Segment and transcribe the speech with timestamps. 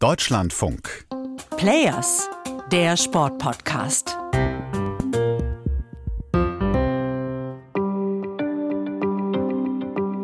[0.00, 1.06] Deutschlandfunk.
[1.56, 2.30] Players,
[2.70, 4.16] der Sportpodcast.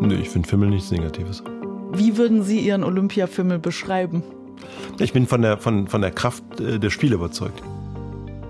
[0.00, 1.42] Nee, ich finde Fimmel nichts Negatives.
[1.92, 4.22] Wie würden Sie Ihren Olympiafimmel beschreiben?
[5.00, 7.61] Ich bin von der, von, von der Kraft äh, der Spiele überzeugt.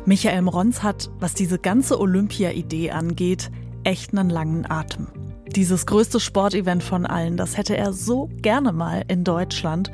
[0.04, 3.50] Michael Mronz hat, was diese ganze Olympia-Idee angeht,
[3.82, 5.06] echt einen langen Atem.
[5.55, 9.93] Dieses größte Sportevent von allen, das hätte er so gerne mal in Deutschland.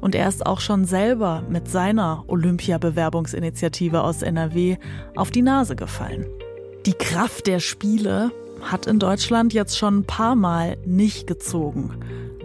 [0.00, 4.78] Und er ist auch schon selber mit seiner Olympia-Bewerbungsinitiative aus NRW
[5.14, 6.26] auf die Nase gefallen.
[6.86, 8.30] Die Kraft der Spiele
[8.62, 11.90] hat in Deutschland jetzt schon ein paar Mal nicht gezogen,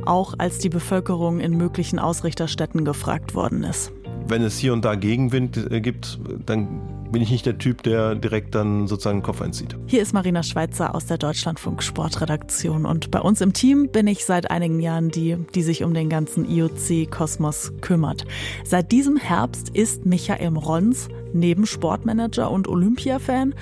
[0.05, 3.93] auch als die Bevölkerung in möglichen Ausrichterstädten gefragt worden ist.
[4.27, 8.15] Wenn es hier und da Gegenwind äh, gibt, dann bin ich nicht der Typ, der
[8.15, 9.75] direkt dann sozusagen den Kopf einzieht.
[9.87, 14.25] Hier ist Marina Schweizer aus der Deutschlandfunk Sportredaktion und bei uns im Team bin ich
[14.25, 18.25] seit einigen Jahren die, die sich um den ganzen IOC-Kosmos kümmert.
[18.63, 23.53] Seit diesem Herbst ist Michael Rons neben Sportmanager und Olympia-Fan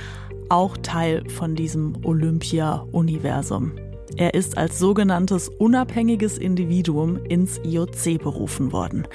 [0.49, 3.71] auch Teil von diesem Olympia-Universum.
[4.17, 9.07] Er ist als sogenanntes unabhängiges Individuum ins IOC berufen worden.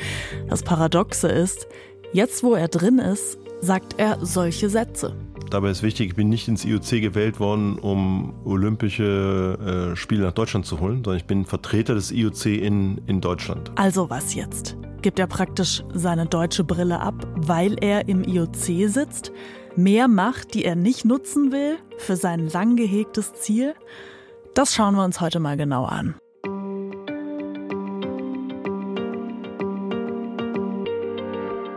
[0.49, 1.69] Das Paradoxe ist,
[2.13, 5.15] jetzt wo er drin ist, sagt er solche Sätze.
[5.51, 10.33] Dabei ist wichtig, ich bin nicht ins IOC gewählt worden, um Olympische äh, Spiele nach
[10.33, 13.73] Deutschland zu holen, sondern ich bin Vertreter des IOC in, in Deutschland.
[13.75, 14.77] Also was jetzt?
[15.03, 19.33] Gibt er praktisch seine deutsche Brille ab, weil er im IOC sitzt?
[19.75, 23.75] Mehr Macht, die er nicht nutzen will, für sein lang gehegtes Ziel?
[24.55, 26.15] Das schauen wir uns heute mal genau an.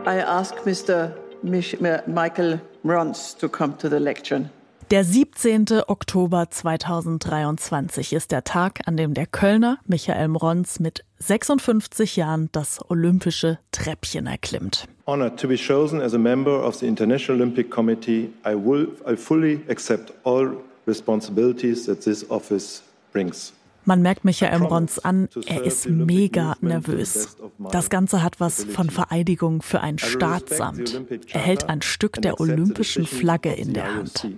[0.06, 1.23] I ask Mr.
[1.44, 4.50] Michael Rons to come to the lecture.
[4.90, 5.66] Der 17.
[5.86, 12.78] Oktober 2023 ist der Tag, an dem der Kölner Michael Mrons mit 56 Jahren das
[12.90, 14.86] olympische Treppchen erklimmt.
[15.06, 19.16] Honored to be chosen as a member of the International Olympic Committee, I will I
[19.16, 22.82] fully accept all responsibilities that this office
[23.12, 23.54] brings.
[23.84, 27.36] Man merkt Michael Mrons an, er ist mega nervös.
[27.70, 31.00] Das Ganze hat was von Vereidigung für ein Staatsamt.
[31.32, 34.28] Er hält ein Stück der olympischen Flagge in der Hand.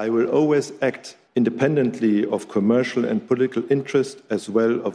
[0.00, 4.94] I will always act independently of commercial and political interest as well of,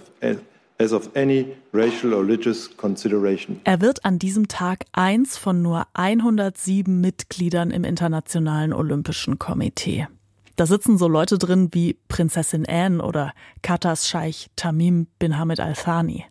[0.79, 3.59] as of any racial or religious consideration.
[3.65, 10.07] Er wird an diesem Tag eins von nur 107 Mitgliedern im Internationalen Olympischen Komitee.
[10.55, 15.73] Da sitzen so Leute drin wie Prinzessin Anne oder Katars Scheich Tamim bin Hamid Al
[15.73, 16.25] Thani.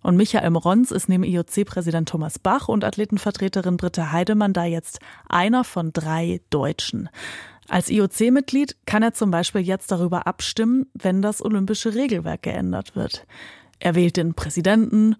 [0.00, 5.64] Und Michael Rons ist neben IOC-Präsident Thomas Bach und Athletenvertreterin Britta Heidemann da jetzt einer
[5.64, 7.08] von drei Deutschen.
[7.68, 13.26] Als IOC-Mitglied kann er zum Beispiel jetzt darüber abstimmen, wenn das olympische Regelwerk geändert wird.
[13.80, 15.16] Er wählt den Präsidenten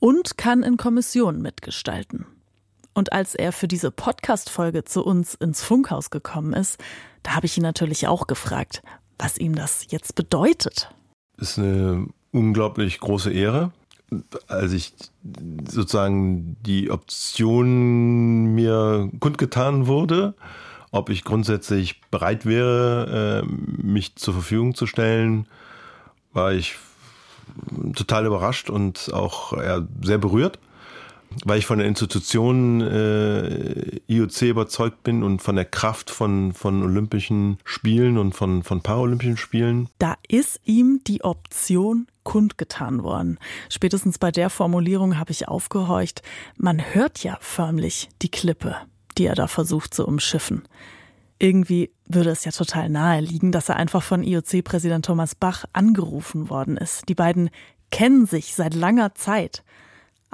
[0.00, 2.26] und kann in Kommissionen mitgestalten.
[2.94, 6.78] Und als er für diese Podcast-Folge zu uns ins Funkhaus gekommen ist,
[7.24, 8.82] da habe ich ihn natürlich auch gefragt,
[9.18, 10.94] was ihm das jetzt bedeutet.
[11.36, 13.72] Ist eine unglaublich große Ehre.
[14.46, 14.94] Als ich
[15.68, 20.34] sozusagen die Option mir kundgetan wurde,
[20.92, 23.46] ob ich grundsätzlich bereit wäre, äh,
[23.82, 25.48] mich zur Verfügung zu stellen,
[26.32, 26.76] war ich
[27.96, 29.56] total überrascht und auch
[30.02, 30.58] sehr berührt
[31.44, 36.82] weil ich von der Institution äh, IOC überzeugt bin und von der Kraft von, von
[36.82, 39.88] Olympischen Spielen und von, von Paralympischen Spielen.
[39.98, 43.38] Da ist ihm die Option kundgetan worden.
[43.68, 46.22] Spätestens bei der Formulierung habe ich aufgehorcht.
[46.56, 48.76] Man hört ja förmlich die Klippe,
[49.18, 50.62] die er da versucht zu umschiffen.
[51.38, 56.48] Irgendwie würde es ja total nahe liegen, dass er einfach von IOC-Präsident Thomas Bach angerufen
[56.48, 57.08] worden ist.
[57.08, 57.50] Die beiden
[57.90, 59.62] kennen sich seit langer Zeit.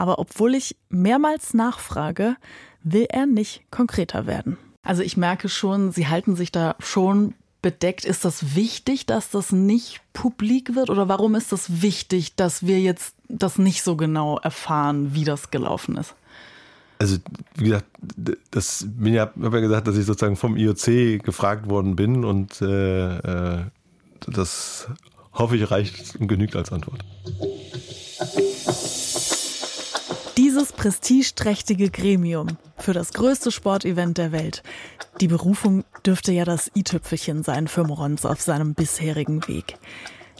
[0.00, 2.36] Aber obwohl ich mehrmals nachfrage,
[2.82, 4.56] will er nicht konkreter werden.
[4.82, 8.06] Also ich merke schon, Sie halten sich da schon bedeckt.
[8.06, 10.88] Ist das wichtig, dass das nicht publik wird?
[10.88, 15.50] Oder warum ist das wichtig, dass wir jetzt das nicht so genau erfahren, wie das
[15.50, 16.14] gelaufen ist?
[16.98, 17.18] Also,
[17.56, 17.84] wie gesagt,
[18.52, 22.62] das bin ja, habe ja gesagt, dass ich sozusagen vom IOC gefragt worden bin und
[22.62, 23.64] äh, äh,
[24.26, 24.88] das
[25.34, 27.04] hoffe ich reicht und genügt als Antwort.
[30.50, 34.64] Dieses prestigeträchtige Gremium für das größte Sportevent der Welt.
[35.20, 39.78] Die Berufung dürfte ja das i-Tüpfelchen sein für Morons auf seinem bisherigen Weg.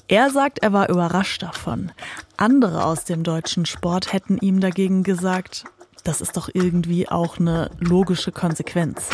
[0.09, 1.93] Er sagt, er war überrascht davon.
[2.37, 5.65] Andere aus dem deutschen Sport hätten ihm dagegen gesagt,
[6.03, 9.11] das ist doch irgendwie auch eine logische Konsequenz.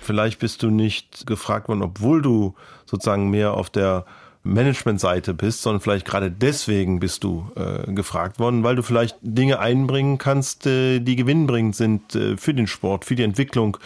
[0.00, 2.54] Vielleicht bist du nicht gefragt worden, obwohl du
[2.86, 4.06] sozusagen mehr auf der
[4.46, 9.58] Managementseite bist, sondern vielleicht gerade deswegen bist du äh, gefragt worden, weil du vielleicht Dinge
[9.58, 13.76] einbringen kannst, äh, die gewinnbringend sind äh, für den Sport, für die Entwicklung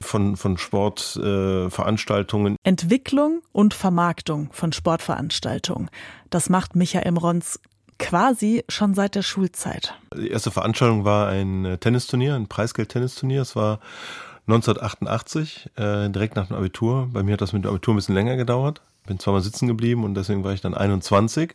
[0.00, 2.54] von, von Sportveranstaltungen.
[2.54, 5.90] Äh, Entwicklung und Vermarktung von Sportveranstaltungen.
[6.30, 7.60] Das macht Michael Rons
[7.98, 9.94] quasi schon seit der Schulzeit.
[10.16, 13.40] Die erste Veranstaltung war ein äh, Tennisturnier, ein Preisgeld-Tennisturnier.
[13.42, 13.80] Es war
[14.48, 17.08] 1988, äh, direkt nach dem Abitur.
[17.12, 18.80] Bei mir hat das mit dem Abitur ein bisschen länger gedauert.
[19.06, 21.54] Bin zweimal sitzen geblieben und deswegen war ich dann 21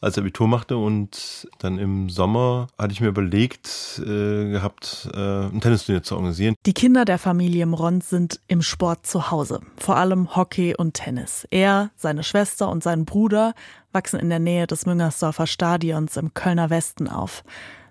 [0.00, 5.46] als ich Abitur machte und dann im Sommer hatte ich mir überlegt äh, gehabt, äh,
[5.46, 6.54] ein Tennisturnier zu organisieren.
[6.66, 11.46] Die Kinder der Familie Mrons sind im Sport zu Hause, vor allem Hockey und Tennis.
[11.50, 13.54] Er, seine Schwester und sein Bruder
[13.92, 17.42] wachsen in der Nähe des Müngersdorfer Stadions im Kölner Westen auf.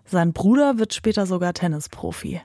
[0.06, 2.42] Sein Bruder wird später sogar Tennisprofi.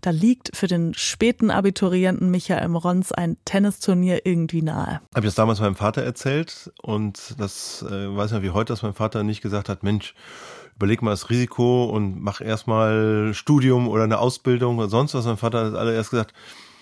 [0.00, 5.00] Da liegt für den späten Abiturienten Michael Rons ein Tennisturnier irgendwie nahe.
[5.14, 8.72] Habe ich das damals meinem Vater erzählt und das äh, weiß ich noch wie heute,
[8.72, 10.14] dass mein Vater nicht gesagt hat, Mensch,
[10.76, 15.26] überleg mal das Risiko und mach erstmal Studium oder eine Ausbildung oder sonst was.
[15.26, 16.32] Mein Vater hat allererst gesagt,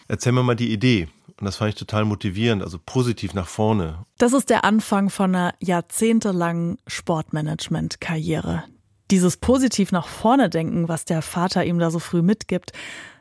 [0.06, 1.08] erzähl mir mal die Idee.
[1.40, 4.04] Und das fand ich total motivierend, also positiv nach vorne.
[4.18, 8.64] Das ist der Anfang von einer jahrzehntelangen Sportmanagement-Karriere,
[9.10, 12.72] dieses positiv nach vorne denken, was der Vater ihm da so früh mitgibt,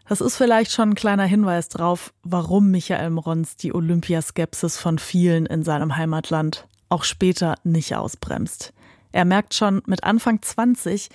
[0.08, 5.46] das ist vielleicht schon ein kleiner Hinweis drauf, warum Michael Mrons die Olympiaskepsis von vielen
[5.46, 8.74] in seinem Heimatland auch später nicht ausbremst.
[9.12, 11.10] Er merkt schon mit Anfang 20,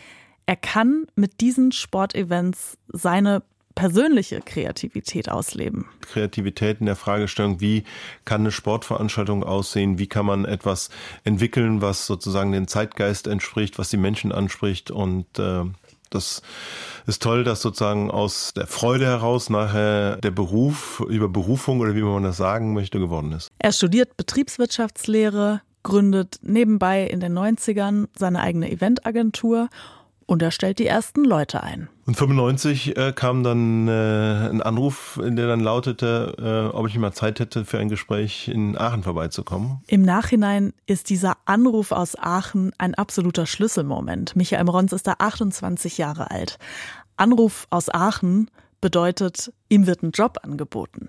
[0.44, 3.42] er kann mit diesen Sportevents seine
[3.74, 5.86] persönliche Kreativität ausleben.
[6.00, 7.84] Kreativität in der Fragestellung, wie
[8.24, 10.90] kann eine Sportveranstaltung aussehen, wie kann man etwas
[11.24, 15.64] entwickeln, was sozusagen den Zeitgeist entspricht, was die Menschen anspricht und äh,
[16.12, 16.42] das
[17.06, 22.02] ist toll, dass sozusagen aus der Freude heraus nachher der Beruf über Berufung oder wie
[22.02, 23.50] man das sagen möchte geworden ist.
[23.58, 29.68] Er studiert Betriebswirtschaftslehre, gründet nebenbei in den 90ern seine eigene Eventagentur
[30.32, 31.90] und er stellt die ersten Leute ein.
[32.06, 36.96] Und 95 äh, kam dann äh, ein Anruf, in der dann lautete, äh, ob ich
[36.96, 39.82] mal Zeit hätte, für ein Gespräch in Aachen vorbeizukommen.
[39.88, 44.34] Im Nachhinein ist dieser Anruf aus Aachen ein absoluter Schlüsselmoment.
[44.34, 46.58] Michael Rons ist da 28 Jahre alt.
[47.18, 48.50] Anruf aus Aachen
[48.80, 51.08] bedeutet, ihm wird ein Job angeboten.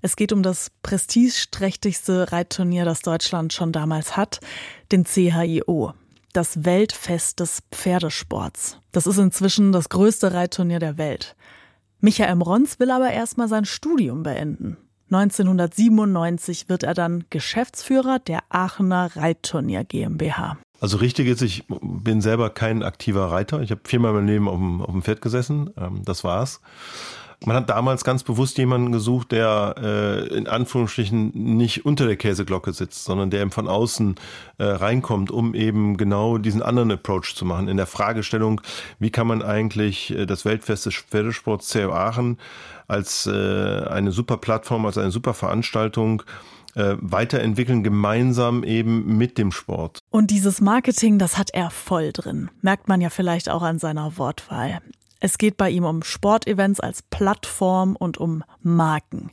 [0.00, 4.40] Es geht um das prestigeträchtigste Reitturnier, das Deutschland schon damals hat,
[4.90, 5.92] den CHIO
[6.32, 8.78] das Weltfest des Pferdesports.
[8.92, 11.36] Das ist inzwischen das größte Reitturnier der Welt.
[12.00, 14.76] Michael Rons will aber erstmal sein Studium beenden.
[15.10, 20.56] 1997 wird er dann Geschäftsführer der Aachener Reitturnier GmbH.
[20.82, 23.62] Also richtig ist, ich bin selber kein aktiver Reiter.
[23.62, 25.70] Ich habe viermal mein Leben auf dem, auf dem Pferd gesessen.
[25.78, 26.60] Ähm, das war's.
[27.46, 32.72] Man hat damals ganz bewusst jemanden gesucht, der äh, in Anführungsstrichen nicht unter der Käseglocke
[32.72, 34.16] sitzt, sondern der eben von außen
[34.58, 37.68] äh, reinkommt, um eben genau diesen anderen Approach zu machen.
[37.68, 38.60] In der Fragestellung,
[38.98, 42.38] wie kann man eigentlich äh, das Weltfest des Pferdesports CR Aachen
[42.88, 46.24] als äh, eine super Plattform, als eine super Veranstaltung
[46.74, 49.98] äh, weiterentwickeln, gemeinsam eben mit dem Sport.
[50.10, 52.50] Und dieses Marketing, das hat er voll drin.
[52.60, 54.80] Merkt man ja vielleicht auch an seiner Wortwahl.
[55.20, 59.30] Es geht bei ihm um Sportevents als Plattform und um Marken.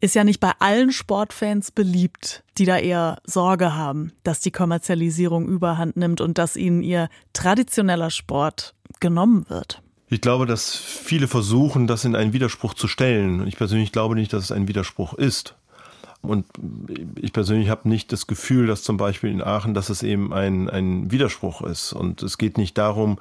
[0.00, 5.46] Ist ja nicht bei allen Sportfans beliebt, die da eher Sorge haben, dass die Kommerzialisierung
[5.46, 9.80] überhand nimmt und dass ihnen ihr traditioneller Sport genommen wird.
[10.08, 13.46] Ich glaube, dass viele versuchen, das in einen Widerspruch zu stellen.
[13.46, 15.56] Ich persönlich glaube nicht, dass es ein Widerspruch ist.
[16.22, 16.46] Und
[17.20, 20.70] ich persönlich habe nicht das Gefühl, dass zum Beispiel in Aachen, dass es eben ein,
[20.70, 21.92] ein Widerspruch ist.
[21.92, 23.18] Und es geht nicht darum,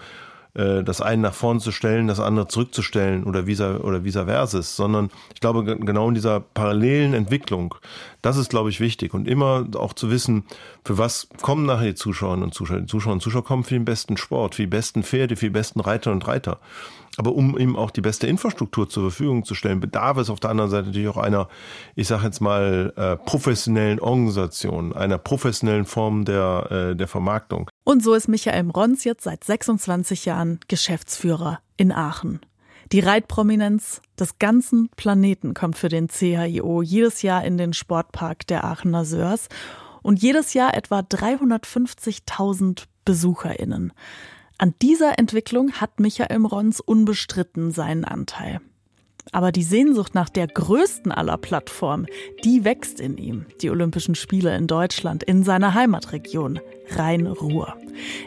[0.54, 4.62] äh, das eine nach vorne zu stellen, das andere zurückzustellen oder vice, oder vice versa,
[4.62, 7.76] sondern ich glaube, genau in dieser parallelen Entwicklung,
[8.22, 9.14] das ist, glaube ich, wichtig.
[9.14, 10.46] Und immer auch zu wissen,
[10.84, 12.82] für was kommen nachher die Zuschauerinnen und Zuschauer.
[12.82, 15.52] Die Zuschauerinnen und Zuschauer kommen für den besten Sport, für die besten Pferde, für die
[15.52, 16.60] besten Reiter und Reiter.
[17.18, 20.50] Aber um ihm auch die beste Infrastruktur zur Verfügung zu stellen, bedarf es auf der
[20.50, 21.50] anderen Seite natürlich auch einer,
[21.96, 27.70] ich sage jetzt mal, äh, professionellen Organisation, einer professionellen Form der, äh, der Vermarktung.
[27.84, 32.42] Und so ist Michael Rons jetzt seit 26 Jahren Geschäftsführer in Aachen.
[32.92, 38.66] Die Reitprominenz des ganzen Planeten kommt für den CHIO jedes Jahr in den Sportpark der
[38.66, 39.48] Aachener Sörs
[40.04, 43.94] und jedes Jahr etwa 350.000 BesucherInnen.
[44.58, 48.60] An dieser Entwicklung hat Michael Rons unbestritten seinen Anteil.
[49.32, 52.08] Aber die Sehnsucht nach der größten aller Plattformen,
[52.44, 53.46] die wächst in ihm.
[53.62, 56.60] Die Olympischen Spiele in Deutschland, in seiner Heimatregion,
[56.90, 57.76] Rhein-Ruhr.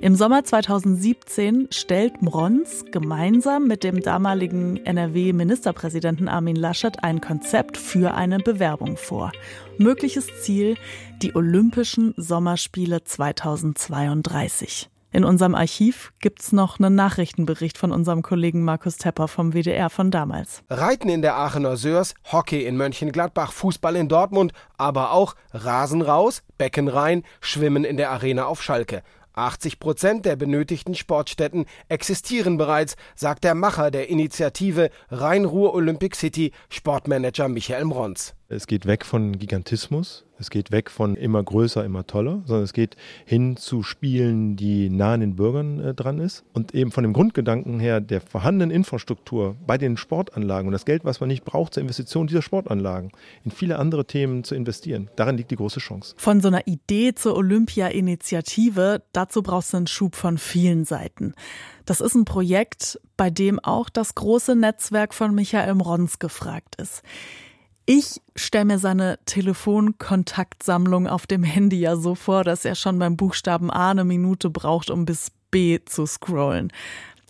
[0.01, 8.15] Im Sommer 2017 stellt Mrons gemeinsam mit dem damaligen NRW-Ministerpräsidenten Armin Laschet ein Konzept für
[8.15, 9.33] eine Bewerbung vor.
[9.79, 10.77] Mögliches Ziel,
[11.23, 14.89] die Olympischen Sommerspiele 2032.
[15.15, 20.11] In unserem Archiv gibt's noch einen Nachrichtenbericht von unserem Kollegen Markus Tepper vom WDR von
[20.11, 20.65] damals.
[20.69, 26.43] Reiten in der Aachener Sörs, Hockey in Mönchengladbach, Fußball in Dortmund, aber auch Rasen raus,
[26.59, 29.05] Becken rein, Schwimmen in der Arena auf Schalke.
[29.35, 36.51] 80 Prozent der benötigten Sportstätten existieren bereits, sagt der Macher der Initiative Rhein-Ruhr Olympic City,
[36.71, 38.35] Sportmanager Michael Mrons.
[38.49, 42.75] Es geht weg von Gigantismus, es geht weg von immer größer, immer toller, sondern es
[42.75, 46.45] geht hin zu Spielen, die nah an den Bürgern äh, dran ist.
[46.53, 51.07] Und eben von dem Grundgedanken her der vorhandenen Infrastruktur bei den Sportanlagen und das Geld,
[51.07, 53.13] was man nicht braucht zur Investition dieser Sportanlagen,
[53.45, 55.09] in viele andere Themen zu investieren.
[55.17, 56.15] Darin liegt die große Chance.
[56.19, 61.33] Von so einer Idee zur Olympia-Initiative, dazu brauchst du einen Schub von vielen Seiten.
[61.87, 67.03] Das ist ein Projekt, bei dem auch das große Netzwerk von Michael Mrons gefragt ist.
[67.87, 73.19] Ich stelle mir seine Telefonkontaktsammlung auf dem Handy ja so vor, dass er schon beim
[73.19, 76.73] Buchstaben A eine Minute braucht, um bis B zu scrollen.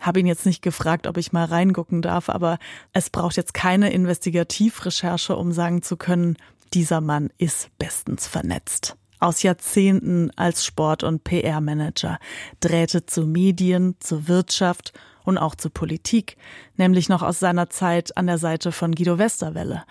[0.00, 2.58] Habe ihn jetzt nicht gefragt, ob ich mal reingucken darf, aber
[2.92, 6.36] es braucht jetzt keine Investigativrecherche, um sagen zu können,
[6.72, 8.96] dieser Mann ist bestens vernetzt.
[9.18, 12.18] Aus Jahrzehnten als Sport- und PR-Manager,
[12.60, 14.92] Drähte zu Medien, zur Wirtschaft
[15.24, 16.36] und auch zur Politik,
[16.76, 19.82] nämlich noch aus seiner Zeit an der Seite von Guido Westerwelle.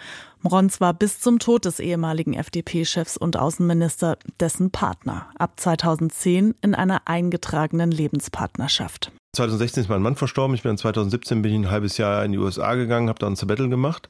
[0.41, 6.75] Mrons war bis zum Tod des ehemaligen FDP-Chefs und Außenminister dessen Partner, ab 2010 in
[6.75, 9.11] einer eingetragenen Lebenspartnerschaft.
[9.35, 10.53] 2016 ist mein Mann verstorben.
[10.53, 13.35] Ich bin 2017 bin ich ein halbes Jahr in die USA gegangen, habe da ein
[13.35, 14.09] Sabbatical gemacht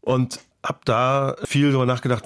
[0.00, 2.24] und habe da viel darüber nachgedacht,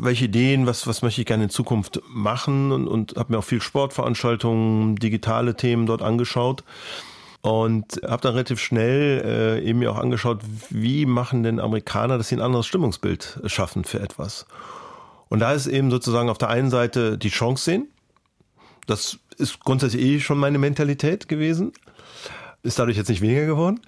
[0.00, 3.44] welche Ideen, was, was möchte ich gerne in Zukunft machen und, und habe mir auch
[3.44, 6.64] viel Sportveranstaltungen, digitale Themen dort angeschaut
[7.42, 12.28] und habe dann relativ schnell äh, eben mir auch angeschaut, wie machen denn Amerikaner, dass
[12.28, 14.46] sie ein anderes Stimmungsbild schaffen für etwas.
[15.28, 17.88] Und da ist eben sozusagen auf der einen Seite die Chance sehen.
[18.86, 21.72] Das ist grundsätzlich eh schon meine Mentalität gewesen.
[22.64, 23.80] Ist dadurch jetzt nicht weniger geworden.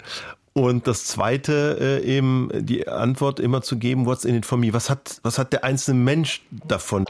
[0.53, 4.71] Und das zweite äh, eben die Antwort immer zu geben, what's in it for me?
[4.71, 7.05] Was hat, was hat der einzelne Mensch davon?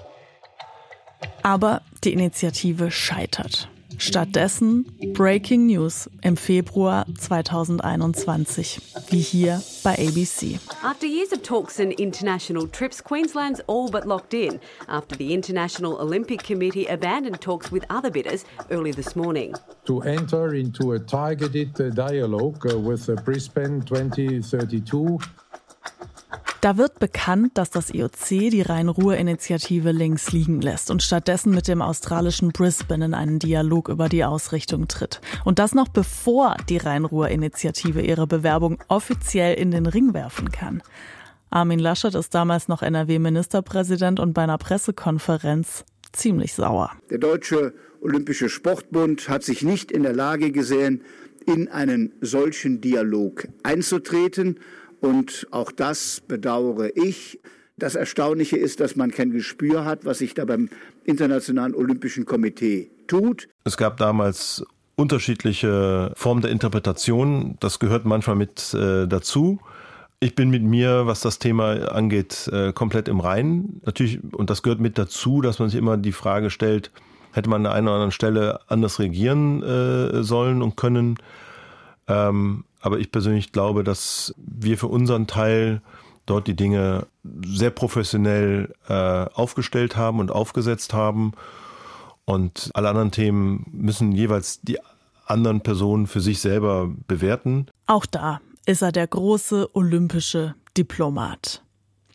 [1.42, 3.70] Aber die Initiative scheitert.
[3.98, 10.60] Stattdessen Breaking News im Februar 2021, wie hier bei ABC.
[10.84, 16.00] After years of talks and international trips, Queensland's all but locked in after the International
[16.00, 19.54] Olympic Committee abandoned talks with other bidders early this morning.
[19.86, 25.20] To enter into a targeted dialogue with Brisbane 2032
[26.64, 31.82] da wird bekannt, dass das IOC die Rhein-Ruhr-Initiative links liegen lässt und stattdessen mit dem
[31.82, 35.20] australischen Brisbane in einen Dialog über die Ausrichtung tritt.
[35.44, 40.82] Und das noch bevor die Rhein-Ruhr-Initiative ihre Bewerbung offiziell in den Ring werfen kann.
[41.50, 46.92] Armin Laschet ist damals noch NRW-Ministerpräsident und bei einer Pressekonferenz ziemlich sauer.
[47.10, 51.04] Der Deutsche Olympische Sportbund hat sich nicht in der Lage gesehen,
[51.46, 54.60] in einen solchen Dialog einzutreten
[55.04, 57.40] und auch das bedauere ich.
[57.78, 60.70] Das Erstaunliche ist, dass man kein Gespür hat, was sich da beim
[61.04, 63.50] Internationalen Olympischen Komitee tut.
[63.66, 64.64] Es gab damals
[64.96, 67.58] unterschiedliche Formen der Interpretation.
[67.60, 69.60] Das gehört manchmal mit äh, dazu.
[70.22, 73.82] Ich bin mit mir, was das Thema angeht, äh, komplett im Reinen.
[73.86, 76.92] Natürlich, und das gehört mit dazu, dass man sich immer die Frage stellt,
[77.34, 81.18] hätte man an einer oder anderen Stelle anders regieren äh, sollen und können.
[82.08, 85.82] Ähm, aber ich persönlich glaube, dass wir für unseren Teil
[86.26, 87.08] dort die Dinge
[87.46, 91.32] sehr professionell äh, aufgestellt haben und aufgesetzt haben.
[92.26, 94.80] Und alle anderen Themen müssen jeweils die
[95.26, 97.68] anderen Personen für sich selber bewerten.
[97.88, 101.64] Auch da ist er der große olympische Diplomat.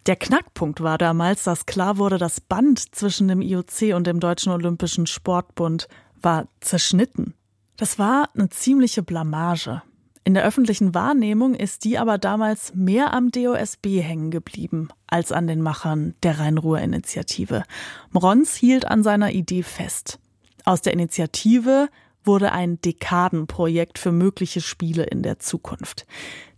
[0.05, 4.53] Der Knackpunkt war damals, dass klar wurde, das Band zwischen dem IOC und dem Deutschen
[4.53, 5.89] Olympischen Sportbund
[6.21, 7.33] war zerschnitten.
[7.79, 9.83] Das war eine ziemliche Blamage.
[10.29, 15.47] In der öffentlichen Wahrnehmung ist die aber damals mehr am DOSB hängen geblieben als an
[15.47, 17.63] den Machern der Rhein-Ruhr-Initiative.
[18.11, 20.19] Mrons hielt an seiner Idee fest.
[20.67, 21.89] Aus der Initiative
[22.25, 26.07] wurde ein Dekadenprojekt für mögliche Spiele in der Zukunft.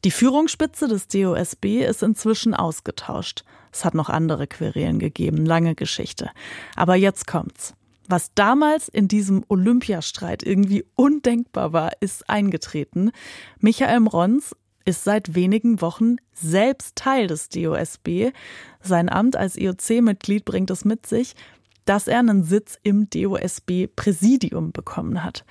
[0.03, 3.45] Die Führungsspitze des DOSB ist inzwischen ausgetauscht.
[3.71, 6.31] Es hat noch andere Querelen gegeben, lange Geschichte.
[6.75, 7.75] Aber jetzt kommt's.
[8.11, 13.13] Was damals in diesem Olympiastreit irgendwie undenkbar war, ist eingetreten.
[13.61, 18.33] Michael Mrons ist seit wenigen Wochen selbst Teil des DOSB.
[18.81, 21.37] Sein Amt als IOC-Mitglied bringt es mit sich,
[21.85, 25.45] dass er einen Sitz im DOSB-Präsidium bekommen hat.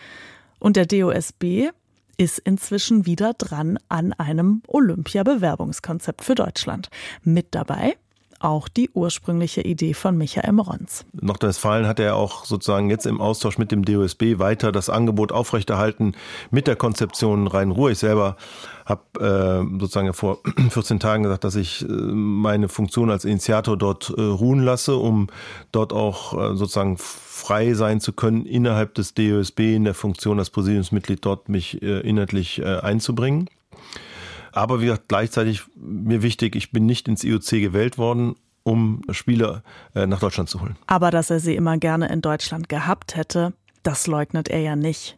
[0.60, 1.70] Und der DOSB
[2.18, 6.90] ist inzwischen wieder dran an einem Olympia-Bewerbungskonzept für Deutschland.
[7.24, 7.96] Mit dabei
[8.40, 11.06] auch die ursprüngliche Idee von Michael Morons.
[11.14, 16.14] Nordrhein-Westfalen hat er auch sozusagen jetzt im Austausch mit dem DOSB weiter das Angebot aufrechterhalten
[16.52, 17.92] mit der Konzeption Rhein-Ruhr.
[17.92, 18.38] Ich selber
[18.86, 24.14] habe äh, sozusagen vor 14 Tagen gesagt, dass ich äh, meine Funktion als Initiator dort
[24.18, 25.28] äh, ruhen lasse, um
[25.72, 30.50] dort auch äh, sozusagen frei sein zu können, innerhalb des DOSB in der Funktion als
[30.50, 33.50] Präsidiumsmitglied dort mich äh, inhaltlich äh, einzubringen.
[34.52, 39.64] Aber wie gesagt, gleichzeitig mir wichtig, ich bin nicht ins IOC gewählt worden, um Spieler
[39.96, 40.78] äh, nach Deutschland zu holen.
[40.88, 43.54] Aber dass er sie immer gerne in Deutschland gehabt hätte,
[43.84, 45.18] das leugnet er ja nicht.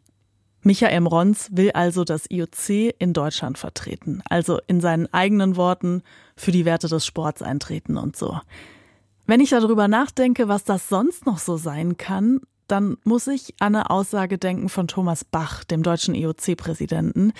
[0.63, 6.03] Michael Mrons will also das IOC in Deutschland vertreten, also in seinen eigenen Worten
[6.35, 8.39] für die Werte des Sports eintreten und so.
[9.25, 13.75] Wenn ich darüber nachdenke, was das sonst noch so sein kann, dann muss ich an
[13.75, 17.33] eine Aussage denken von Thomas Bach, dem deutschen IOC-Präsidenten.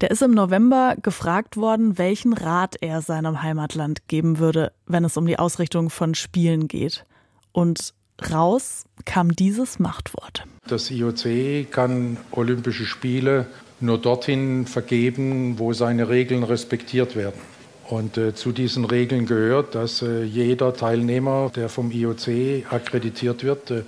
[0.00, 5.16] Der ist im November gefragt worden, welchen Rat er seinem Heimatland geben würde, wenn es
[5.16, 7.04] um die Ausrichtung von Spielen geht.
[7.52, 7.94] Und
[8.30, 10.44] raus kam dieses Machtwort.
[10.68, 13.46] Das IOC kann Olympische Spiele
[13.80, 17.40] nur dorthin vergeben, wo seine Regeln respektiert werden.
[17.88, 23.70] Und äh, zu diesen Regeln gehört, dass äh, jeder Teilnehmer, der vom IOC akkreditiert wird,
[23.70, 23.82] äh,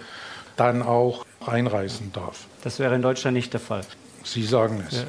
[0.58, 2.46] dann auch einreisen darf.
[2.62, 3.82] Das wäre in Deutschland nicht der Fall.
[4.24, 5.04] Sie sagen es.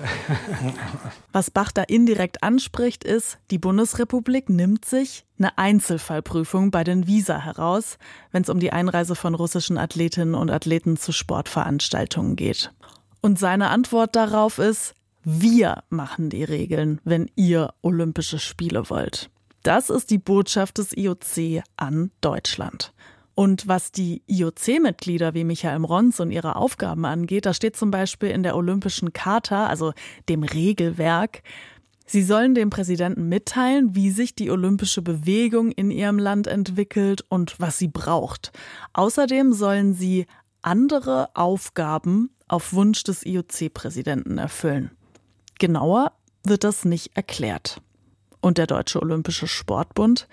[1.34, 7.38] Was Bach da indirekt anspricht, ist, die Bundesrepublik nimmt sich eine Einzelfallprüfung bei den Visa
[7.40, 7.98] heraus,
[8.32, 12.72] wenn es um die Einreise von russischen Athletinnen und Athleten zu Sportveranstaltungen geht.
[13.22, 19.30] Und seine Antwort darauf ist, wir machen die Regeln, wenn ihr Olympische Spiele wollt.
[19.64, 22.94] Das ist die Botschaft des IOC an Deutschland.
[23.40, 28.32] Und was die IOC-Mitglieder wie Michael Mrons und ihre Aufgaben angeht, da steht zum Beispiel
[28.32, 29.94] in der Olympischen Charta, also
[30.28, 31.42] dem Regelwerk,
[32.06, 37.58] Sie sollen dem Präsidenten mitteilen, wie sich die olympische Bewegung in ihrem Land entwickelt und
[37.62, 38.52] was sie braucht.
[38.92, 40.26] Außerdem sollen sie
[40.62, 44.92] andere Aufgaben auf Wunsch des IOC-Präsidenten erfüllen.
[45.60, 46.12] Genauer
[46.44, 47.80] wird das nicht erklärt.
[48.42, 50.28] Und der Deutsche Olympische Sportbund,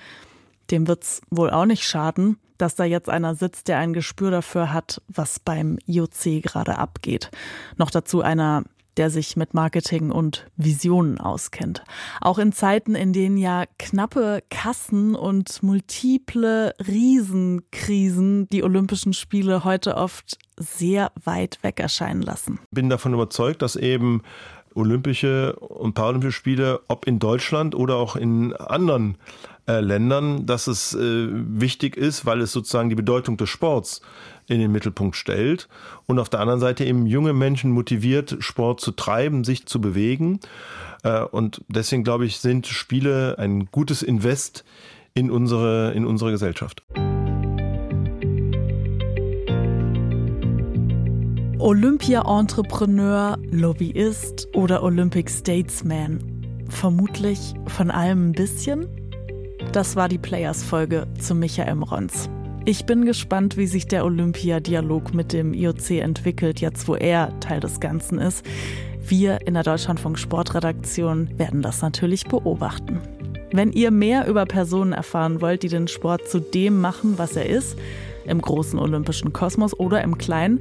[0.70, 4.72] dem wird's wohl auch nicht schaden, dass da jetzt einer sitzt, der ein Gespür dafür
[4.72, 7.31] hat, was beim IOC gerade abgeht.
[7.76, 8.64] Noch dazu einer,
[8.96, 11.85] der sich mit Marketing und Visionen auskennt.
[12.20, 19.96] Auch in Zeiten, in denen ja knappe Kassen und multiple Riesenkrisen die Olympischen Spiele heute
[19.96, 22.59] oft sehr weit weg erscheinen lassen.
[22.70, 24.22] Bin davon überzeugt, dass eben
[24.77, 29.17] Olympische und Paralympische Spiele, ob in Deutschland oder auch in anderen
[29.67, 34.01] äh, Ländern, dass es äh, wichtig ist, weil es sozusagen die Bedeutung des Sports
[34.47, 35.69] in den Mittelpunkt stellt
[36.07, 40.41] und auf der anderen Seite eben junge Menschen motiviert, Sport zu treiben, sich zu bewegen.
[41.03, 44.65] Äh, und deswegen glaube ich, sind Spiele ein gutes Invest
[45.15, 46.83] in unsere, in unsere Gesellschaft.
[51.66, 56.20] Olympia-Entrepreneur, Lobbyist oder Olympic Statesman.
[56.68, 58.87] Vermutlich von allem ein bisschen.
[59.72, 62.31] Das war die Players-Folge zu Michael Mrons.
[62.66, 67.59] Ich bin gespannt, wie sich der Olympia-Dialog mit dem IOC entwickelt, jetzt wo er Teil
[67.59, 68.46] des Ganzen ist.
[69.05, 73.00] Wir in der Deutschlandfunk Sportredaktion werden das natürlich beobachten.
[73.50, 77.46] Wenn ihr mehr über Personen erfahren wollt, die den Sport zu dem machen, was er
[77.46, 77.76] ist,
[78.29, 80.61] im großen olympischen Kosmos oder im kleinen,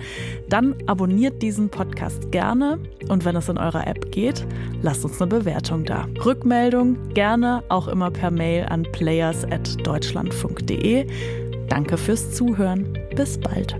[0.50, 4.46] dann abonniert diesen Podcast gerne und wenn es in eurer App geht,
[4.82, 6.08] lasst uns eine Bewertung da.
[6.24, 11.08] Rückmeldung gerne auch immer per Mail an players@deutschlandfunk.de.
[11.68, 12.98] Danke fürs Zuhören.
[13.16, 13.76] Bis bald.